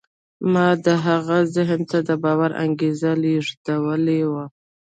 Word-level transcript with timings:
ما 0.53 0.67
د 0.85 0.87
هغه 1.05 1.37
ذهن 1.55 1.81
ته 1.91 1.97
د 2.07 2.09
باور 2.23 2.51
انګېزه 2.63 3.11
لېږدولې 3.23 4.21
وه. 4.31 4.45